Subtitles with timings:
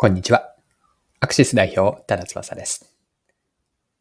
[0.00, 0.54] こんにちは。
[1.18, 2.94] アクシス代表、多田翼です。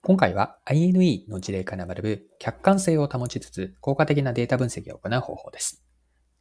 [0.04, 5.84] 今回は INE の事例から学ぶ客観性を保ちつつ効果的なデータ分析を行う方法です。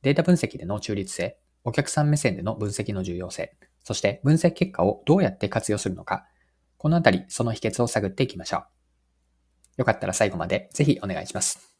[0.03, 6.27] データ分析での中立性、お客さん目線での分析の重要性、そして分析結果をどうやって活用するのか、
[6.77, 8.64] このあたりその秘訣を探っていきましょう。
[9.79, 11.75] よかったら最後までぜひお願いします。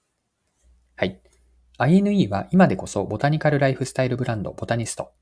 [0.97, 1.21] はい。
[1.77, 5.13] INE は今でこそボタニカルライフスタイルブランドボタニスト、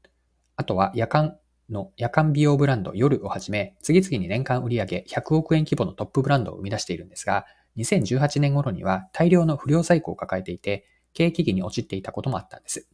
[0.55, 1.37] あとは夜間
[1.71, 7.47] の夜間美容ブランド夜をはじめ、次々に年間売上100億円規模のトップブランドを生み出しているんですが、
[7.77, 12.89] 2018年頃には大量の不良在庫を抱えていて、経営危機に陥っていたこともあったんです。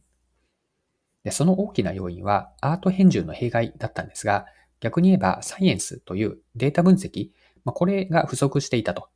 [1.23, 4.45] でその大きな要因はアート編集の弊害だったんですが、
[4.79, 7.29] 逆に言えばサイエンスというデータ分析、
[7.63, 9.09] まあ、これが不足していたと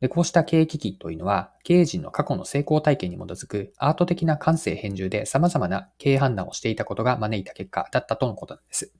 [0.00, 8.92] で、こうした経営危機というのは、経営陣の過去の成功体験に基づくアート的な感性編集で様々な経営判断をしていたことが招いた結果だったとのことなんです。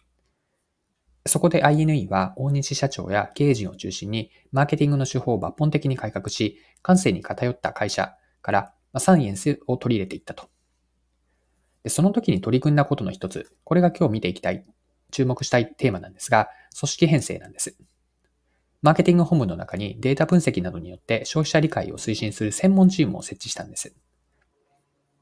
[1.26, 10.48] そこで INE は大西社長や経営陣を中心にマーケティングの手法を抜本的に改革し、感性に偏った会社からサイエンスを取り入れていったと。
[11.82, 14.64] でその時に取り組んだことの一つ、これが今日見ていきたい、
[15.10, 17.76] 注目したいテーマなんですが、組織編成なんです。
[18.86, 23.96] マーケティング本部の中にデータ分析などによって消費者理解を推進する専門チームを設置したんです。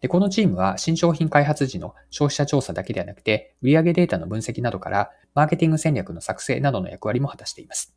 [0.02, 7.96] でこのチームは新商品開発時の消費者調査だけではなくて、売上データの分析などからマーケティング戦略の作成などの役割も果たしています。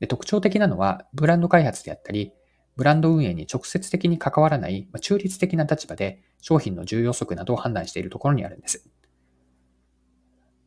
[0.00, 2.34] で特徴的なのは、ブランド開発であったり、
[2.76, 8.86] ブランド運営に直接的に関わらない中立的な立場で商品の重要則などを判断しているところにあるんです。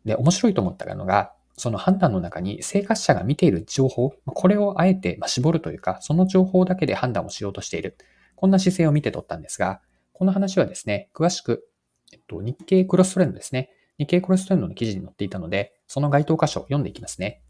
[0.06, 7.98] で、面白いと思ったのが、その判断の中に生活者が見ている情報、これをあえて絞るというか、その情報だけで判断をしようとしている。
[8.36, 9.82] こんな姿勢を見て取ったんですが、
[10.14, 11.68] この話はですね、詳しく、
[12.12, 13.70] えっと、日経クロストレンドですね。
[13.98, 17.42] 日経クロストレンドの記事に載っていたので、その該当箇所を読んでいきますね。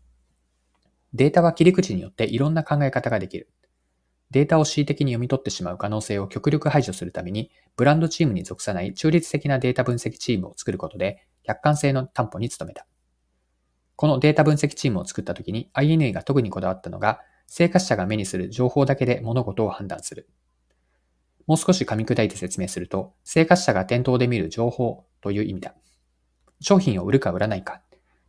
[1.13, 3.49] データは切り口によっていろんな考え方ができる。
[4.31, 12.87] データを恣意的に読み取ってしまう可能性を極力排除するために、ブランドチームに属さない中立的なデータ分析チームを作ることで、客観性の担保に努めた。
[13.95, 20.27] このデータ分析チームを作ったときに INA が特にこだわったのが、生活者が目にする情報だけで物事を判断する。
[21.45, 25.75] もう少し噛み砕いて説明すると、生活者が店頭で見る情報という意味だ。
[26.61, 27.81] 商品を売るか売らないか、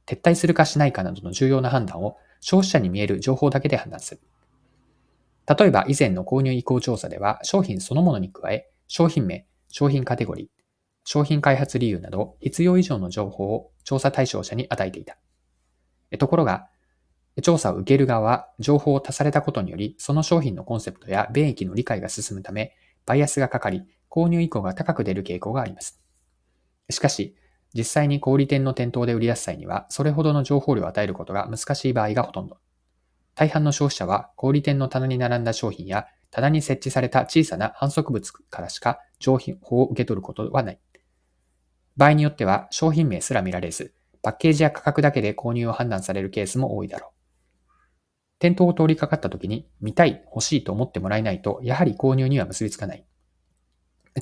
[0.07, 4.21] 撤退するかしないかなどの重要な判断を消費者に見える情報だけで判断する。
[5.47, 10.49] 例えば以前の購入意向調査では商品そのものに加え、商品名、商品カテゴリー、
[11.05, 15.17] 商品開発理由など必要以上の情報を調査対象者に与えていた。
[16.19, 16.69] ところが、
[17.43, 22.75] 調査を受ける側は情報を足されたことにより、その商品のコンセプトや便益の理解が進むため、
[23.07, 26.01] バイアスがかかり、購入意向が高く出る傾向があります。
[26.91, 27.35] しかし、
[27.75, 32.59] 実際に小売店の店頭で売り出す際には、それほどの情報量を与えることが難しい場合がほとんど。
[33.35, 40.81] 大半の消費者は小売店の棚に並んだ商品や棚に設置された小さな反則物からしか情報を受け取ることはない。
[41.97, 47.11] 場合によっては商品名すら見られず、パッケージや価格だけで購入を判断されるケースも多いだろう。
[48.39, 53.07] 店頭を通りかかった時に見たい、欲しいと思ってもらえないと、やはり購入には結びつかない。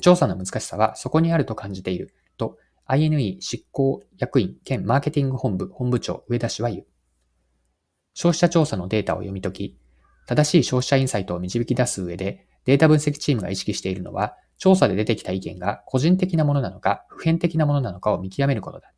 [0.01, 6.85] 調査の難しさはそこにあると感じていると INE 執行役員兼マーケティング本部本部長上田氏は言う。
[8.13, 9.77] 消費者調査のデータを読み解き、
[10.27, 18.92] 正しい消費者インサイトを導き出す上でデータ分析チームが意識しているのは、調査で出てきた意見が個人的なものなのか普遍的なものなのかを見極めることだ。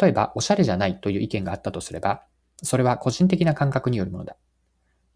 [0.00, 2.22] 例えば、おしゃれじゃないという意見があったとすれば、
[2.62, 4.36] それは個人的な感覚によるものだ。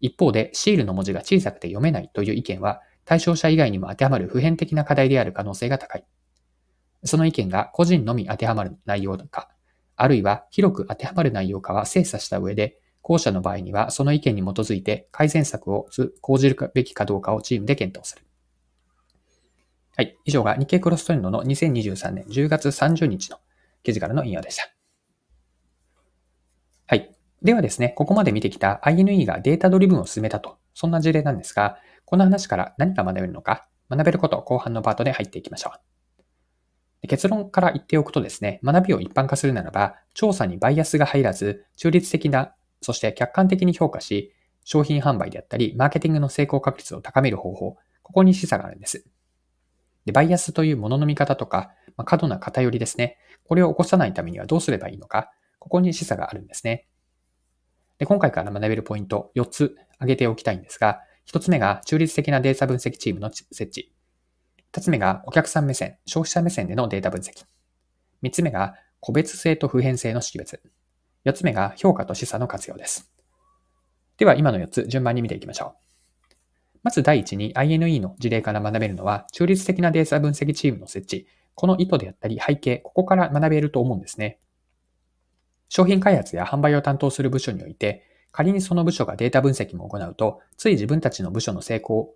[0.01, 6.05] 一方で、シールの文字が小さくて読めないという意見は、対象者以外にも当てはまる普遍的な課題である可能性が高い。
[7.03, 9.49] その意見が個人のみ当てはまる内容か、
[9.95, 15.87] あるいは広く当てはまる内容かは精査した上で、後者の場合にはその意見に基づいて改善策を
[16.21, 18.23] 講じるべきかどうかをチームで検討する。
[19.95, 20.17] はい。
[20.25, 23.39] 以上が日経クロストレンドの2023年10月30日の
[23.83, 24.63] 記事からの引用でした。
[26.87, 27.15] はい。
[27.41, 35.71] ではですね、ここまで見てきた INE がデータドリブンを進めたと、そんな事例なんですが、この話から何が学べるのか、学べることを後半のパートで入っていきましょ
[37.03, 37.07] う。
[37.07, 44.33] 結論から言っておくとですね、学びを一般化するならば、調査にバイアスが入らず、中立的な、そして客観的に評価し、
[44.63, 49.05] 商品販売であったり、マーケティングの成功確率を高める方法、ここに示唆があるんです。
[50.05, 53.17] でバイアスというものの見方とか、まあ、過度な偏りですね。
[53.43, 56.87] これを起こさないためにはどうすればいいのか、ここに示唆があるんですね。
[57.97, 63.91] で今回から学べるポイント4つ挙げておきたいんですが、1つ目が中立的なデータ分析チームの設置。
[64.73, 67.45] 2つ目がお客さん目線、消費者目線でのデータ分析。
[68.23, 70.61] 3つ目が個別性と普遍性の識別。
[71.25, 73.11] 4つ目が評価と示唆の活用です。
[74.17, 75.87] では今の4つ順番に見ていきましょう。
[76.83, 81.27] まず第一に INE の事例から学べるのは中立的なデータ分析チームの設置、
[81.57, 84.39] この意図であったり背景、ここから学べると思うんですね。
[85.69, 92.13] 商品開発や販売を担当する部署において、仮にその部署がデータ分析も行うと、つい自分たちの部署の成功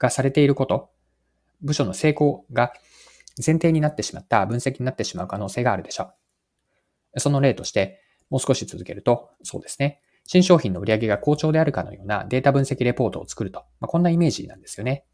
[0.00, 0.90] がされていること、
[1.62, 2.72] 部署の成功が
[3.36, 6.10] 前提になってしまった分析になってしまう可能性があるでしょ
[7.14, 7.20] う。
[7.20, 10.00] その例として、もう少し続けると、そうですね。
[10.24, 15.04] 新商品の売り上げが好調であるかのようなデータ分析レポートを作ると、まあ、こんなイメージなんですよね。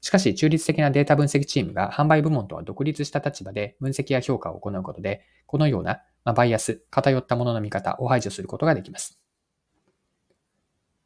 [0.00, 9.20] しかし、中立的なデータ分析チームが販売部門とは独立した立場で分析や評価を行うことで、このような、まバイアス、偏ったものの見方を排除することができます。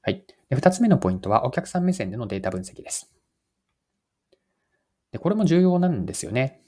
[0.02, 0.24] はい。
[0.50, 3.14] 二つ目のポイントは、お客さん目線でのデータ分析です。
[5.12, 6.62] でこれも重要なんですよね。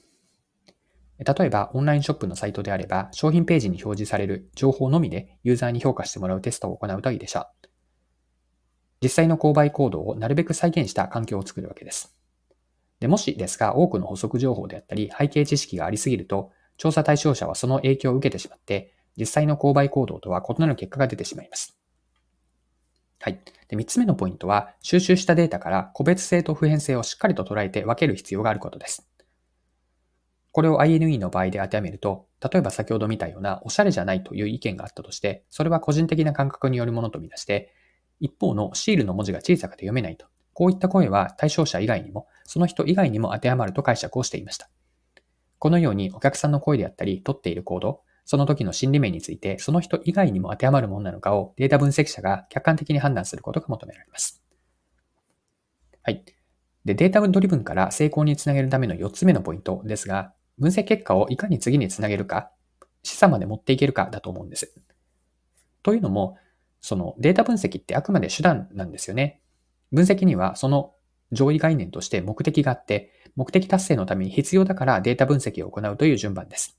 [1.19, 7.47] 例えば、オンラインショップのサイトであれば、商品ページに表示される情報のみでユーザーに評価してもらうテストを行うといいでしょう。
[9.05, 12.17] 実際の購買行動をなるべく再現した環境を作るわけです。
[12.99, 21.77] でもしですが、多くの補足情報であったり、背景知識がありすぎると、調査対象者はその影響を受けてしまって、実際の購買行動とは異なる結果が出てしまいます。
[23.19, 23.39] はい。
[23.67, 29.07] で、3つ目のポイントは、収集したデータから個別性と普遍性をしっかりと捉えて分ける必要があることです。
[30.51, 37.71] これを INE の場合で当てはめると、例えば先ほど見たようなおしゃれじゃないという意見があったとして、それは個人的な感覚によるものとみなして、
[38.19, 40.27] 一方のシールの文字が小さくて読めないと。
[40.53, 44.69] こういった声は対象者以外にも、その人以外にも当てはまると解釈をしていました。
[45.59, 54.41] このようにお客さんの声であったり、取っている行動、その時の心理面について、その人以外にも当てはまるものなのかをデータ分析者が客観的に判断することが求められます。
[56.03, 56.23] はい。
[56.85, 62.51] で、データドリブンから成功につなげるための4つ目のポイントですが、分析結果をいかに次につなげるか、
[63.03, 64.73] 示唆まで持っていけるかだと思うんです。
[65.83, 66.37] というのも、
[66.85, 69.41] そのデータ分析ってあくまで手段なんですよね。
[69.91, 70.93] 分析にはその
[71.31, 76.77] 上位概念として目的があって、目的達成のために必要だからデータ分析を行うという順番です。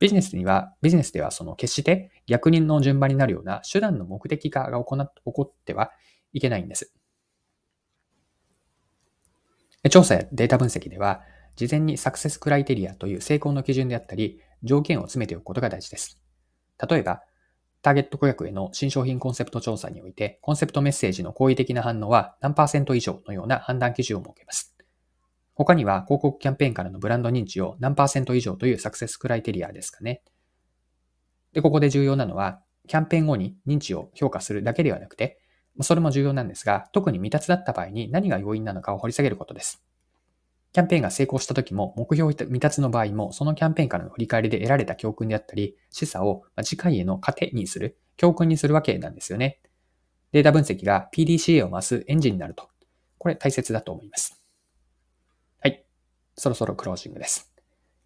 [0.00, 5.92] ビジネスには、ビジネスではその決して逆人の順番になるような手段の目的化が起こっては
[6.34, 6.92] いけないんです。
[9.90, 11.22] 調査やデータ分析では、
[11.56, 16.20] 事前にサクセスクライテリアという成功の基準であったり、条件を詰めておくことが大事です。
[16.86, 17.22] 例えば、
[17.82, 24.74] ターゲット顧客への新商品コンセプト調査において、コンセプトメッセージの好意的な反応は何パーセント以上のような判断基準を設けます。
[25.54, 30.22] 他には広告キャンペーンからのブランド認知を何パーセント以上というサクセスクライテリアですかね。
[31.52, 35.40] で、ここで重要なのは、キャンペーン後に認知を評価するだけではなくて、
[35.80, 39.82] それも重要なんですが、特に未達だった場合に何が要因なのかを掘り下げることです。
[40.72, 49.60] キャンペーンが成功した時も、目標未達の場合も、そのキャンペーンからの振り返りで得られた教訓であったり、示唆を次回への糧にする、教訓にするわけなんですよね。
[50.32, 52.70] データ分析が PDCA を増すエンジンになると。
[53.18, 54.42] これ大切だと思います。
[55.60, 55.84] はい。
[56.36, 57.52] そろそろクロージングです。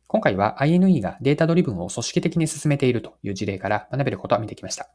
[0.09, 4.91] 今回は INE がデータドリブンを組織的に進めているという事例から学べることを見てきました。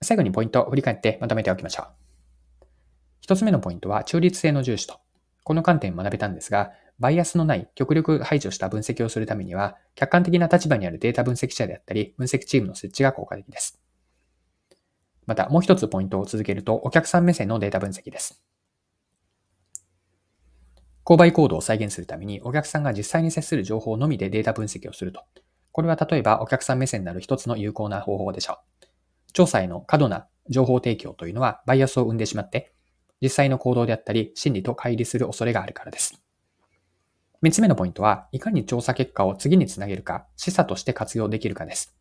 [0.00, 2.66] 最後にポイントを振り返ってまとめておきましょう。
[3.20, 5.03] 一つ目のポイントは中立性の重視と
[5.44, 13.80] この観点を学べたんですが、バイアスのない極力排除した分析をするためには、客観的な立場にあるデータ分析者であったり、分析チームの設置が効果的です。
[15.26, 18.42] また、もう一つポイントを続けると、お客さん目線のデータ分析です。
[21.04, 25.24] 購買行動を再現するために、お客さんが実際に接する情報のみでデータ分析をすると。
[25.72, 28.86] これは例えばお客さん目線になる一つの有効な方法でしょう。
[29.32, 32.73] 調査への過度な情報提供というのはバイアスを生んでしまって、
[33.20, 36.20] 実際の行動であったり、心理と乖離する恐れがあるからです。
[37.42, 41.96] 三つ目のポイントは、いかに調査結果を次につなげるか、示唆として活用できるかです。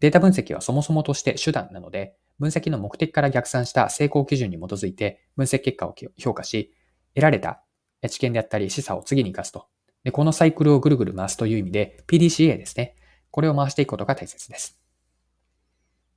[0.00, 6.74] データ分析はそもそもとして手段なので、分析の目的から逆算した成功基準に基づいて分析結果を評価し、
[7.14, 7.62] 得られた
[8.08, 9.66] 知見であったり示唆を次に活かすと。
[10.04, 12.96] でこのサイクルをぐるぐる回すという意味で PDCA ですね。
[13.30, 14.80] これを回していくことが大切です。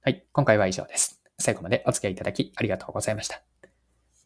[0.01, 0.25] はい。
[0.31, 1.22] 今回は以上です。
[1.38, 3.52] 最後までお付き合いいただきありがとうございました。